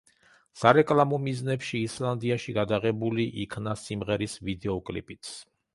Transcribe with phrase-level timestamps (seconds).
[0.61, 5.37] სარეკლამო მიზნებში ისლანდიაში გადაღებული იქნა სიმღერის ვიდეოკლიპიც.